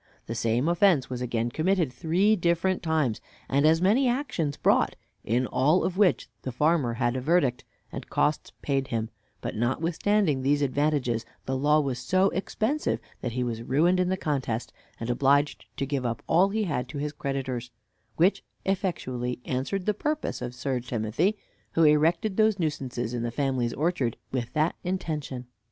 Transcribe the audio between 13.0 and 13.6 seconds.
that he